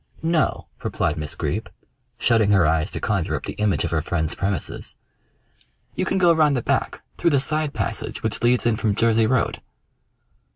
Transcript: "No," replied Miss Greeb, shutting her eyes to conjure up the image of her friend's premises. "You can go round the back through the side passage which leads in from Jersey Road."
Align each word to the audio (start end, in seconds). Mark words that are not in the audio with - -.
"No," 0.23 0.65
replied 0.83 1.15
Miss 1.15 1.35
Greeb, 1.35 1.69
shutting 2.17 2.49
her 2.49 2.65
eyes 2.65 2.89
to 2.89 2.99
conjure 2.99 3.35
up 3.35 3.43
the 3.43 3.53
image 3.61 3.83
of 3.83 3.91
her 3.91 4.01
friend's 4.01 4.33
premises. 4.33 4.95
"You 5.93 6.05
can 6.05 6.17
go 6.17 6.33
round 6.33 6.57
the 6.57 6.63
back 6.63 7.03
through 7.19 7.29
the 7.29 7.39
side 7.39 7.71
passage 7.71 8.23
which 8.23 8.41
leads 8.41 8.65
in 8.65 8.77
from 8.77 8.95
Jersey 8.95 9.27
Road." 9.27 9.61